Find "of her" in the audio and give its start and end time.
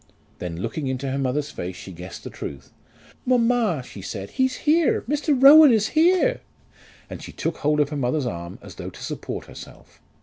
7.79-7.95